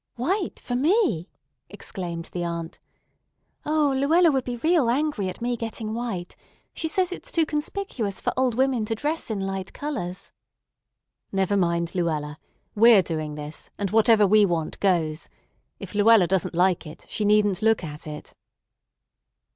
[0.15, 1.29] "White for me!"
[1.69, 2.79] exclaimed the aunt.
[3.67, 6.35] "O, Luella would be real angry at me getting white.
[6.73, 10.31] She says it's too conspicuous for old women to dress in light colors."
[11.31, 12.39] "Never mind Luella.
[12.73, 15.29] We're doing this, and whatever we want goes.
[15.77, 18.33] If Luella doesn't like it, she needn't look at it."